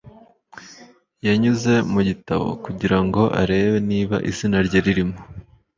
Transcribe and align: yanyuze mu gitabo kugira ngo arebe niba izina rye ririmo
yanyuze 1.25 1.73
mu 1.91 2.01
gitabo 2.09 2.47
kugira 2.65 2.97
ngo 3.05 3.21
arebe 3.41 3.77
niba 3.89 4.15
izina 4.29 4.57
rye 4.67 4.79
ririmo 4.85 5.17